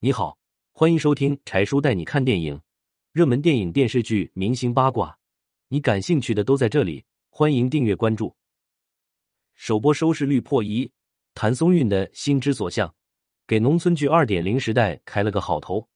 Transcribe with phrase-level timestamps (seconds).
[0.00, 0.38] 你好，
[0.70, 2.62] 欢迎收听柴叔带你看电影，
[3.10, 5.18] 热门电影、电视剧、明星八卦，
[5.66, 7.04] 你感兴趣的都在这里。
[7.30, 8.36] 欢迎订阅关注。
[9.56, 10.92] 首播收视率破一，
[11.34, 12.94] 谭松韵的心之所向
[13.44, 15.88] 给农村剧二点零时代开了个好头。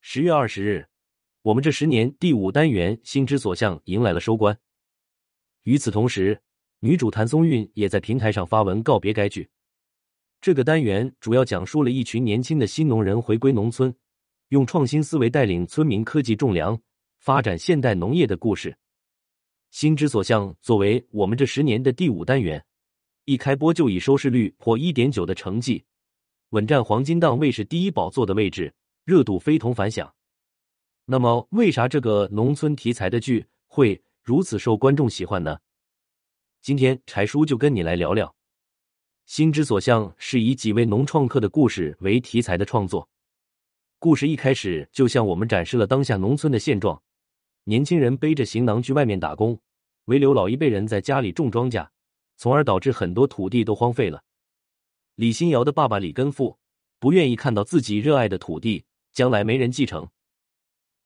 [0.00, 0.86] 十月二十日，
[1.42, 4.56] 我们这十年第五单元《心之所向》迎来了收官。
[5.64, 6.40] 与此同时，
[6.78, 9.50] 女主谭松韵也在平台上发文告别该剧。
[10.40, 13.92] 这个单元主要讲述了一群年轻的新农人回归农村，
[14.50, 16.80] 用创新思维带领村民科技种粮，
[17.18, 18.76] 发展现代农业的故事。
[19.70, 22.64] 心之所向作为我们这十年的第五单元，
[23.24, 25.84] 一开播就以收视率破一点九的成绩，
[26.50, 28.72] 稳占黄金档卫视第一宝座的位置，
[29.04, 30.14] 热度非同凡响。
[31.04, 35.58] 那么，为啥这个农村题材的剧会如此受观众喜欢呢？
[36.62, 38.37] 今天柴叔就跟你来聊聊。
[39.28, 43.06] 心之所向是以几位农创客的故事为题材的创作。
[43.98, 47.02] 故事一开始就向我们展示了当下农村的现状：
[47.64, 49.60] 年轻人背着行囊去外面打工，
[50.06, 51.86] 唯留老一辈人在家里种庄稼，
[52.38, 54.22] 从而导致很多土地都荒废了。
[55.16, 56.58] 李新瑶的爸爸李根富
[56.98, 60.08] 不愿意看到自己热爱的土地将来没人继承，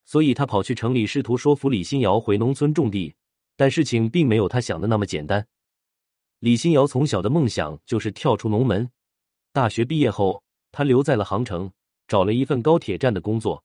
[0.05, 3.17] 所以他跑去城里试图说服李新瑶回农村种地，
[3.57, 5.49] 但事情并没有他想的那么简单。
[6.43, 8.91] 李新瑶从小的梦想就是跳出农门。
[9.53, 11.71] 大学毕业后，他留在了杭城，
[12.09, 13.63] 找了一份高铁站的工作。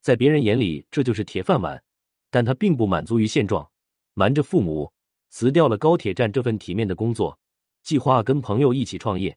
[0.00, 1.82] 在别人眼里，这就是铁饭碗。
[2.30, 3.68] 但他并不满足于现状，
[4.14, 4.92] 瞒着父母
[5.30, 7.36] 辞掉了高铁站这份体面的工作，
[7.82, 9.36] 计划跟朋友一起创业。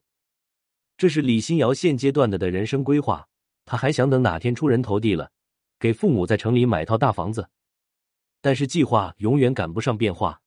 [0.96, 3.28] 这是李新瑶现阶段的的人生规划。
[3.66, 5.32] 他还想等哪天出人头地了，
[5.80, 7.50] 给父母在城里买套大房子。
[8.42, 10.40] 但是计划永远赶不上变化。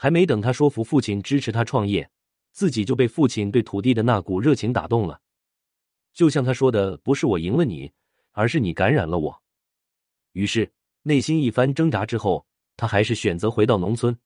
[0.00, 2.08] 还没等他说服父亲支持他创业，
[2.52, 5.20] 自己就被父亲对土地的那股热情打动了。
[6.14, 7.92] 就像他说的：“不是我赢了你，
[8.30, 9.42] 而是你感染了我。”
[10.32, 14.16] 于是内心一番挣扎之后，他还是选择回到农村。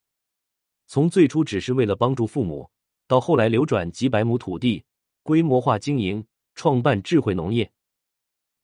[0.87, 2.71] 从最初只是为了帮助父母，
[3.07, 4.85] 到后来流转几百亩土地，
[5.23, 6.23] 规模化经营，
[6.55, 7.73] 创办智慧农业，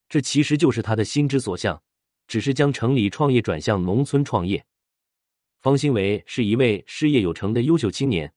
[0.07, 1.81] 这其实就是他的心之所向，
[2.27, 4.63] 只是将城里创业转向农村创业。
[5.61, 8.33] 方兴维是一位事业有成的优秀青年，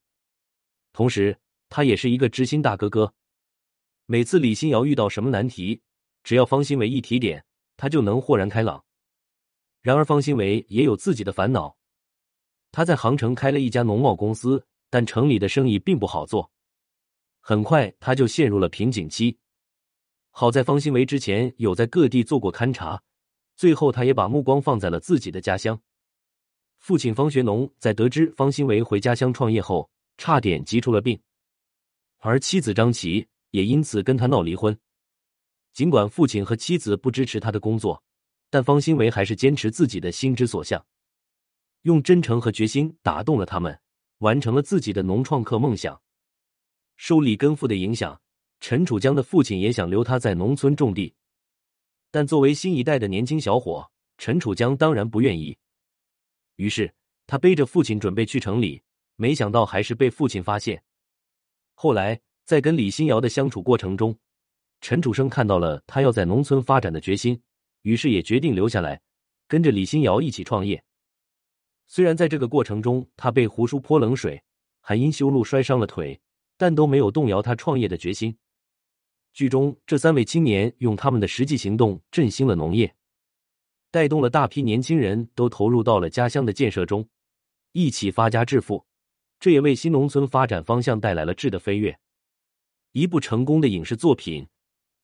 [0.93, 1.39] 同时
[1.69, 3.15] 他也是一个知心大哥哥。
[4.07, 5.83] 每次李新瑶遇到什么难题，
[6.25, 7.45] 只要方兴维一提点，
[7.77, 8.85] 他就能豁然开朗。
[9.83, 11.77] 然而，方兴维也有自己的烦恼。
[12.73, 16.51] 他在杭城开了一家农贸公司，但城里的生意并不好做，
[17.39, 19.39] 很快他就陷入了瓶颈期。
[20.31, 23.01] 好在方兴伟之前有在各地做过勘察，
[23.55, 25.81] 最后他也把目光放在了自己的家乡。
[26.83, 31.17] 父亲方学农在得知方兴维回家乡创业后，差点急出了病，
[32.19, 34.77] 而妻子张琪也因此跟他闹离婚。
[35.73, 38.03] 尽管父亲和妻子不支持他的工作，
[38.51, 40.85] 但方兴维还是坚持自己的心之所向，
[41.83, 43.79] 用真诚和决心打动了他们，
[44.19, 46.03] 完成了自己的农创客梦想。
[46.97, 48.21] 受李根富的影响，
[48.59, 51.15] 陈楚江的父亲也想留他在农村种地，
[52.11, 53.89] 但作为新一代的年轻小伙，
[54.19, 55.57] 陈楚江当然不愿意。
[56.57, 56.93] 于是
[57.27, 58.83] 他背着父亲准备去城里，
[59.17, 60.83] 没想到还是被父亲发现。
[61.75, 64.19] 后来在跟李新瑶的相处过程中，
[64.81, 67.41] 陈楚生看到了他要在农村发展的决心，
[67.83, 69.01] 于是也决定留下来，
[69.49, 70.83] 跟着李新瑶一起创业。
[71.87, 74.43] 虽然在这个过程中他被胡叔泼冷水，
[74.81, 76.21] 还因修路摔伤了腿，
[76.57, 78.37] 但都没有动摇他创业的决心。
[79.33, 82.95] 剧中这三位青年用他们的实际行动振兴了农业。
[83.93, 87.07] 带动了大批年轻人都投入到了家乡的建设中，
[87.73, 88.87] 一起发家致富，
[89.39, 91.97] 这也为新农村发展方向带来了质的飞跃。
[92.93, 94.49] 一部成功的影视作品，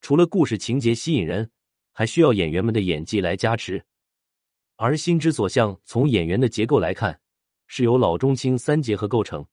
[0.00, 1.50] 除了故事情节吸引人，
[1.92, 3.84] 还需要演员们的演技来加持。
[4.76, 7.20] 而心之所向，从演员的结构来看，
[7.66, 9.44] 是由老中青三结合构成。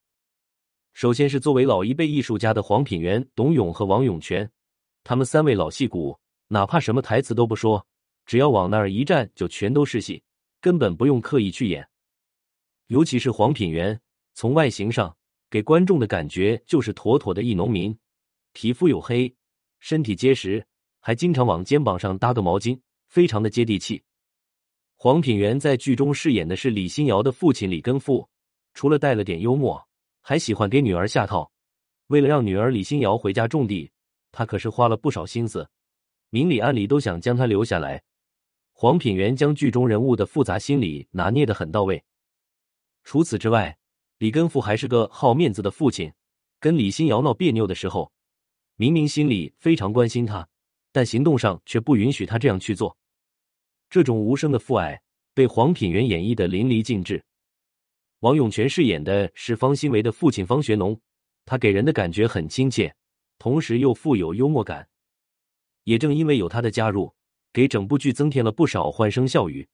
[0.94, 4.50] 首先是作为老一辈艺术家的黄品源、董勇和王永全，
[5.04, 6.18] 他们三位老戏骨，
[6.48, 7.86] 哪怕什么台词都不说。
[8.26, 10.24] 只要往那儿一站，就全都是戏，
[10.60, 11.88] 根本不用刻意去演。
[12.88, 14.00] 尤其是黄品源，
[14.34, 15.16] 从外形上
[15.50, 17.98] 给观众的感觉就是妥妥的一农民，
[18.54, 19.34] 皮肤黝黑，
[19.80, 20.66] 身体结实，
[21.00, 24.02] 还经常往肩膀上搭个毛巾，非常的接地气。
[24.98, 28.28] 黄品源在剧中饰演的是李新瑶的父亲李根富，
[28.74, 29.84] 除了带了点幽默，
[30.22, 31.52] 还喜欢给女儿下套。
[32.08, 33.92] 为了让女儿李新瑶回家种地，
[34.32, 35.68] 他可是花了不少心思，
[36.30, 38.02] 明里暗里都想将她留下来。
[38.78, 42.04] 黄品源将剧中人物的复杂心理拿捏的很到位。
[43.06, 43.78] 除此之外，
[44.18, 46.12] 李根富还是个好面子的父亲，
[46.60, 48.12] 跟李新瑶闹别扭的时候，
[48.76, 50.46] 明明心里非常关心他，
[50.92, 52.98] 但行动上却不允许他这样去做。
[53.90, 55.02] 这种无声的父爱
[55.34, 57.24] 被黄品源演绎的淋漓尽致。
[58.20, 61.00] 王永泉饰演的是方新维的父亲方学农，
[61.46, 62.94] 他给人的感觉很亲切，
[63.40, 64.90] 同时又富有幽默感。
[65.86, 67.16] 也正因为有他的加入，
[67.56, 69.66] 给整部剧增添了不少欢声笑语。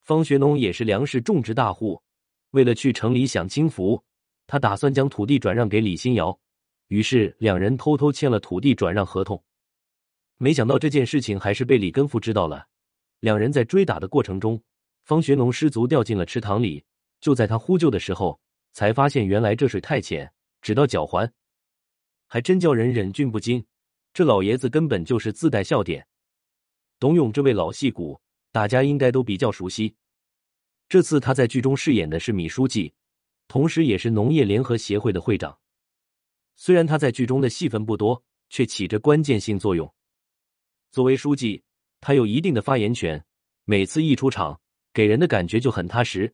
[0.00, 2.00] 方学农也是粮食种植大户，
[2.52, 4.02] 为了去城里享清福，
[4.46, 6.40] 他打算将土地转让给李新瑶，
[6.88, 9.44] 于是两人偷偷签了土地转让合同。
[10.38, 12.66] 没想到这件事情还是被李根富知道了，
[13.20, 14.58] 两人在追打的过程中，
[15.04, 16.82] 方学农失足掉进了池塘里。
[17.20, 18.40] 就在他呼救的时候，
[18.72, 20.32] 才发现原来这水太浅，
[20.62, 21.30] 只到脚踝，
[22.26, 23.66] 还真叫人忍俊不禁。
[24.14, 26.06] 这老爷子根本就是自带笑点。
[26.98, 28.20] 董勇这位老戏骨，
[28.52, 29.94] 大家应该都比较熟悉。
[30.88, 32.94] 这次他在剧中饰演的是米书记，
[33.48, 35.58] 同时也是农业联合协会的会长。
[36.54, 39.92] 虽然他在剧中的戏份不多，却起着关键性作用。
[40.90, 41.62] 作为书记，
[42.00, 43.22] 他有一定的发言权，
[43.64, 44.58] 每次一出场，
[44.94, 46.32] 给人的感觉就很踏实。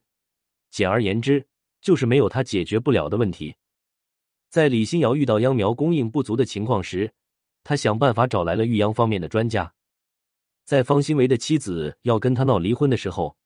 [0.70, 1.44] 简而言之，
[1.80, 3.56] 就是没有他解决不了的问题。
[4.48, 7.12] 在李新瑶遇到秧苗供应不足的情况时，
[7.64, 9.74] 他想办法找来了育秧方面的专家，
[10.64, 13.36] 在方新维的妻子要跟他闹离婚的时候，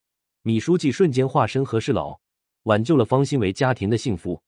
[0.42, 2.20] 米书记瞬间化身和事佬，
[2.64, 4.42] 挽救了方新维家庭的幸福。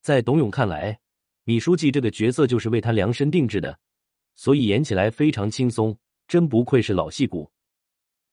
[0.00, 0.98] 在董勇看来，
[1.44, 3.78] 米书记这个角色就是为他量身定制的，
[4.34, 5.96] 所以演起来非常轻松，
[6.26, 7.50] 真不愧是老戏骨。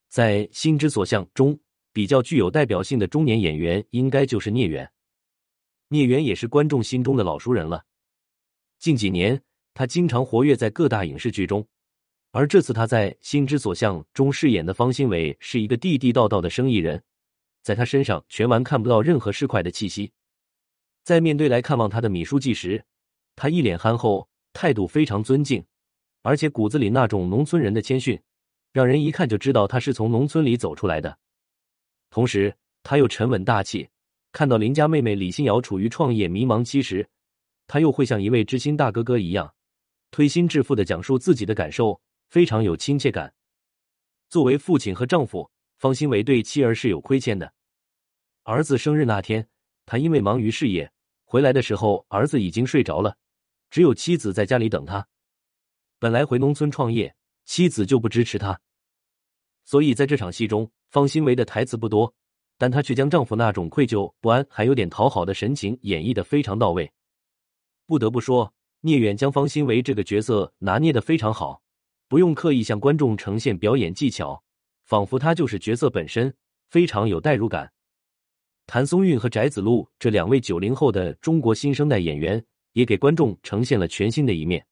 [0.09, 1.59] 在《心之所向》中，
[1.93, 4.91] 比较具有代表性的中年演员应该就是聂远，
[5.89, 7.85] 聂远也是观众心中的老熟人了。
[8.79, 9.41] 近几年。
[9.73, 11.65] 他经常活跃在各大影视剧中，
[12.31, 17.03] 而这次他在《心之所向》中饰演的方新伟是一个地地道道的生意人，
[17.61, 20.11] 在他身上全完看不到任何市侩的气息。
[21.03, 22.85] 在面对来看望他的米书记时，
[23.35, 25.61] 他一脸憨厚，态度非常尊敬，
[26.21, 28.17] 而且骨子里那种农村人的谦逊，
[28.71, 31.17] 让人一看就知道他是从农村里走出来的。
[32.09, 33.89] 同时，他又沉稳大气，
[34.31, 37.05] 看到邻家妹妹李欣瑶处于创业迷茫期时，
[37.67, 39.53] 他又会像一位知心大哥哥一样。
[40.11, 41.99] 推心置腹的讲述自己的感受，
[42.31, 43.33] 非常有亲切感。
[44.29, 47.53] 作为父亲和丈夫，方新伟对妻儿是有亏欠的。
[48.43, 49.45] 儿子生日那天，
[49.85, 50.89] 他因为忙于事业，
[51.25, 53.17] 回来的时候儿子已经睡着了，
[53.69, 55.05] 只有妻子在家里等他。
[55.99, 57.13] 本来回农村创业，
[57.43, 58.57] 妻子就不支持他，
[59.65, 62.13] 所以在这场戏中，方新伟的台词不多，
[62.57, 66.89] 但他却将丈夫那种愧疚、不安还有点讨好的神情演绎的非常到位。
[67.85, 68.53] 不得不说。
[68.83, 71.60] 聂远将方新维这个角色拿捏的非常好，
[72.11, 74.43] 不用刻意向观众呈现表演技巧，
[74.83, 76.35] 仿佛他就是角色本身，
[76.69, 77.71] 非常有代入感。
[78.67, 82.43] 谭松韵和翟子路这两位九零后的中国新生代演员，
[82.73, 84.67] 也给观众呈现了全新的一面。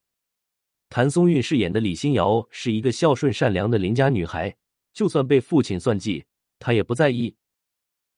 [0.90, 4.54] 谭松韵饰演的李新瑶是一个孝顺善良的邻家女孩，
[4.92, 6.26] 就算被父亲算计，
[6.60, 7.34] 她也不在意，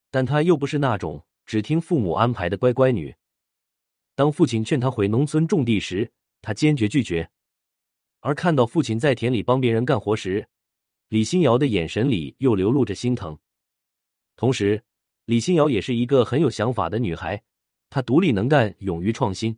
[0.10, 3.14] 但她又不是那种只听父母安排的乖乖女。
[4.16, 7.30] 当父亲劝她回农村种地时，她坚决拒绝；
[8.22, 10.48] 而看到父亲在田里帮别人干活时，
[11.10, 13.38] 李新瑶的眼神里又流露着心疼。
[14.36, 14.82] 同时，
[15.26, 17.42] 李新瑶也是一个很有想法的女孩，
[17.90, 19.58] 她独立能干，勇于创新。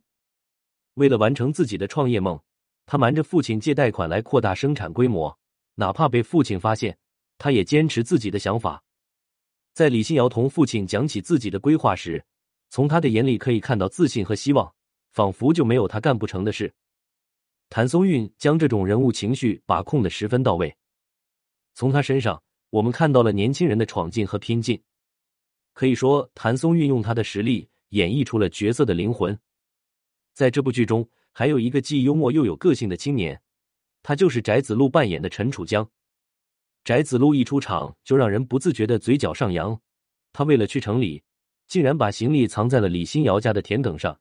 [0.94, 2.40] 为了完成自己的创业梦，
[2.86, 5.38] 她瞒着父亲借贷款来扩大生产规模，
[5.74, 6.96] 哪怕被父亲发现，
[7.36, 8.82] 她也坚持自己的想法。
[9.74, 12.24] 在李新瑶同父亲讲起自己的规划时，
[12.70, 14.74] 从他的眼里可以看到自信和希望，
[15.10, 16.72] 仿佛就没有他干不成的事。
[17.74, 20.72] 谭松韵将这种人物情绪把控的十分到位，
[21.74, 22.40] 从他身上
[22.70, 24.80] 我们看到了年轻人的闯劲和拼劲。
[25.72, 29.36] 可以说，谭松韵用他的实力演绎出了角色的灵魂。
[30.34, 33.42] 在这部剧中，还有一个既幽默又有个性的青年，
[34.04, 35.84] 他就是翟子路扮演的陈楚江。
[36.84, 39.76] 翟子路一出场就让人不自觉的嘴角上扬，
[40.32, 41.24] 他为了去城里。
[41.66, 44.16] 竟然把行李藏在了李新瑶家的田埂上，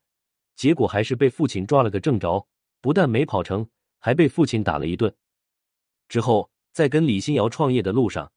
[0.55, 2.47] 结果还是被父亲抓了个正着。
[2.83, 3.65] 不但没跑成，
[3.97, 5.15] 还被父亲打了一顿。
[6.09, 8.29] 之后，在跟李新瑶创业的路上，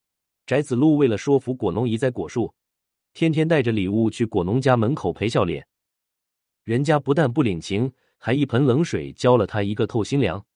[0.47, 2.55] 翟子路为了说服果农移栽果树，
[3.13, 5.67] 天天带着礼物去果农家门口赔笑脸。
[6.63, 10.47] 人家不但不领情，还一盆冷水浇了他一个透心凉。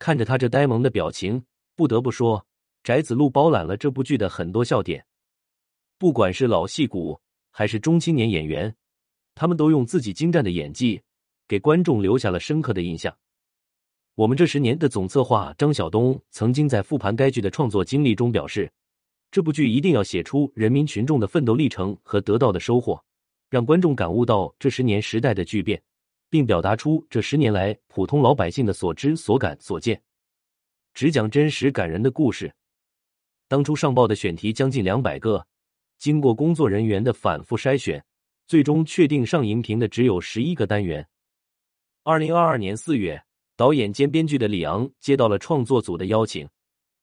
[0.00, 1.44] 看着他这呆萌的表情，
[1.76, 2.44] 不得不说，
[2.82, 5.06] 翟子路包揽了这部剧的很多笑点。
[5.96, 7.20] 不管是老戏骨。
[7.58, 8.76] 还是中青年演员，
[9.34, 11.00] 他们都用自己精湛的演技
[11.48, 13.16] 给观众留下了深刻的印象。
[14.14, 18.72] 我们这十年的总策划张晓东曾经在复盘该剧的创作经历中表示，
[19.30, 23.04] 这部剧一定要写出人民群众的奋斗历程和得到的收获，
[23.50, 25.82] 让观众感悟到这十年时代的巨变，
[26.30, 30.00] 并表达出这十年来普通老百姓的所知所感所见。
[30.94, 32.50] 只讲真实感人的故事。
[33.48, 35.46] 当初上报的选题将近两百个，
[35.98, 38.02] 经过工作人员的反复筛选，
[38.46, 41.06] 最终确定上荧屏的只有十一个单元。
[42.08, 43.20] 二零二二年四月，
[43.56, 46.48] 导演兼编剧的李昂接到了创作组的邀请，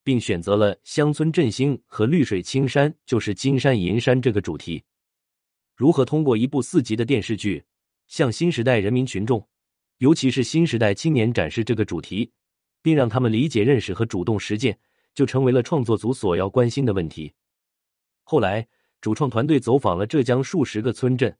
[0.01, 4.81] 并选择了乡村振兴和绿水青山就是金山银山这个主题。
[5.75, 7.65] 如何通过一部四集的电视剧，
[8.07, 9.45] 向新时代人民群众，
[9.97, 12.31] 尤其是新时代青年展示这个主题，
[12.81, 14.79] 并让他们理解、认识和主动实践？
[15.13, 17.33] 就成为了创作组所要关心的问题。
[18.23, 18.65] 后来，
[19.01, 21.37] 主创团队走访了浙江数十个村镇，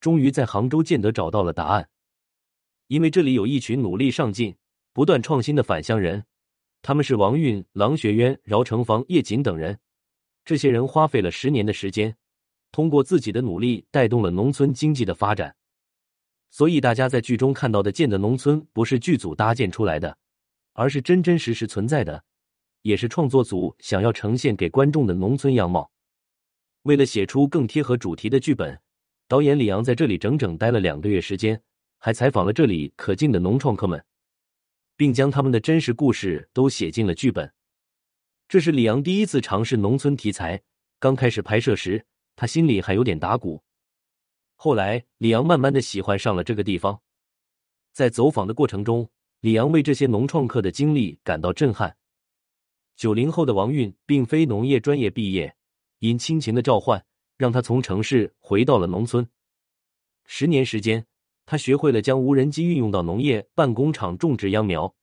[0.00, 1.88] 终于在杭州建德找到了答案。
[2.90, 4.56] 因为这里有一群努力上进、
[4.92, 6.24] 不断创新的返乡人，
[6.82, 9.78] 他们是王运、郎学渊、饶成房、叶锦等人。
[10.44, 12.16] 这些人花费了十年的时间，
[12.72, 15.54] 通过自己的努力带动了农村经济的发展。
[16.50, 20.18] 所以，大家在剧中看到的建的农村，不是剧组搭建出来的，
[20.72, 22.24] 而是真真实实存在的。
[22.82, 25.92] 也是创作组想要呈现给观众的农村样貌。
[26.82, 28.80] 为了写出更贴合主题的剧本，
[29.28, 31.62] 导演李阳在这里整整待了两个月时间，
[32.00, 34.02] 还采访了这里可敬的农创客们，
[34.96, 37.52] 并将他们的真实故事都写进了剧本。
[38.48, 40.60] 这是李阳第一次尝试农村题材。
[40.98, 42.04] 刚开始拍摄时，
[42.34, 43.62] 他心里还有点打鼓。
[44.56, 47.00] 后来，李阳慢慢的喜欢上了这个地方。
[47.92, 49.08] 在走访的过程中，
[49.40, 51.96] 李阳为这些农创客的经历感到震撼。
[52.96, 55.54] 九零后的王运并非农业专业毕业，
[55.98, 57.04] 因亲情的召唤，
[57.36, 59.26] 让他从城市回到了农村。
[60.26, 61.06] 十年时间，
[61.50, 64.94] 他学会了将无人机运用到农业办工厂种植秧苗，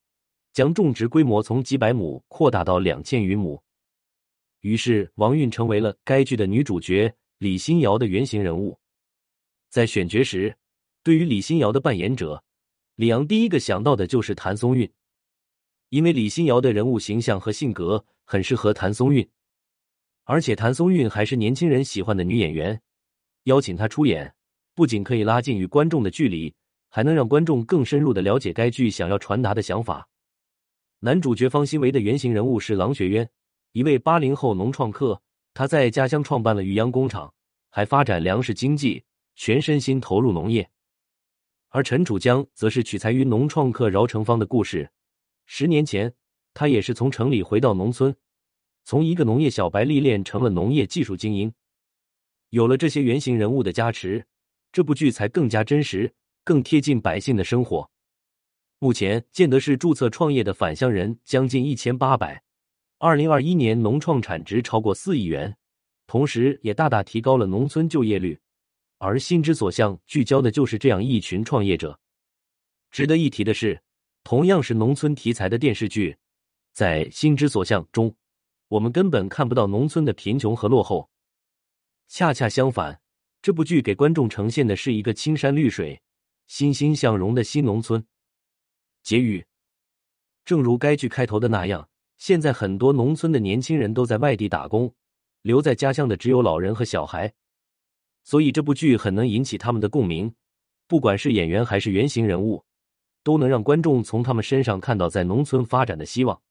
[0.53, 3.61] 将种植规模从几百亩扩大到两千余亩。
[4.61, 8.79] 于是，王韵成为了该剧的女主角李新瑶的原型人物。
[9.67, 10.55] 在选角时，
[11.03, 12.41] 对于李新瑶的扮演者，
[12.95, 14.89] 李阳第一个想到的就是谭松韵。
[15.89, 19.29] 因为李心瑶的人物形象和性格很适合谭松韵，
[20.23, 22.81] 而且谭松韵还是年轻人喜欢的女演员，
[23.43, 24.33] 邀请她出演，
[24.77, 26.53] 不仅可以拉近与观众的距离，
[26.87, 30.07] 还能让观众更深入的了解该剧想要传达的想法。
[30.99, 33.27] 男主角方新维的原型人物是郎学渊，
[33.71, 35.19] 一位八零后农创客，
[35.55, 37.33] 他在家乡创办了渔秧工厂，
[37.71, 39.03] 还发展粮食经济，
[39.35, 40.69] 全身心投入农业。
[41.69, 44.91] 而陈楚江则是取材于农创客饶成芳的故事。
[45.47, 46.13] 十年前，
[46.53, 48.15] 他也是从城里回到农村，
[48.83, 51.51] 从一个农业小白历练成了农业技术精英。
[52.51, 54.23] 有了这些原型人物的加持，
[54.71, 57.89] 这部剧才更加真实，更贴近百姓的生活。
[58.79, 62.43] 目前，建德市注册创业的返乡人将近一千八百，
[62.99, 65.57] 二零二一年农创产值超过四亿元，
[66.05, 68.39] 同时也大大提高了农村就业率。
[68.99, 71.99] 而心之所向聚焦的就是这样一群创业者。
[72.91, 73.81] 值得一提的是。
[74.23, 76.17] 同样是农村题材的电视剧，
[76.73, 78.13] 在《心之所向》中，
[78.67, 81.09] 我们根本看不到农村的贫穷和落后。
[82.09, 82.99] 恰恰相反，
[83.47, 86.01] 这部剧给观众呈现的是一个青山绿水、
[86.47, 88.05] 欣欣向荣的新农村。
[89.03, 89.45] 结语：
[90.43, 91.87] 正如该剧开头的那样，
[92.17, 94.93] 现在很多农村的年轻人都在外地打工，
[95.43, 97.33] 留在家乡的只有老人和小孩，
[98.25, 100.35] 所以这部剧很能引起他们的共鸣。
[100.85, 102.65] 不管是演员还是原型人物。
[103.23, 106.41] 都能让观众从他们身上看到在农村发展的希望。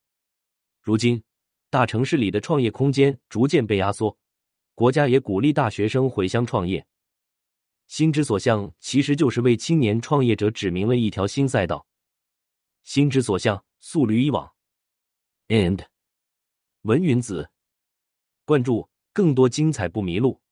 [0.81, 1.23] 如今，
[1.69, 4.17] 大城市里的创业空间逐渐被压缩，
[4.77, 6.87] 国家也鼓励大学生回乡创业。
[7.87, 11.87] 心之所向其实就是为青年创业者指明了一条新赛道。
[12.83, 14.53] 心之所向，速履以往。
[15.49, 15.83] And
[16.83, 17.51] 文云子，
[18.45, 20.43] 关注更多精彩不迷路。